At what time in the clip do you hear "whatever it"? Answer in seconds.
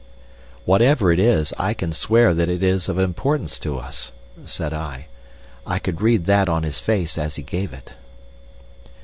0.65-1.19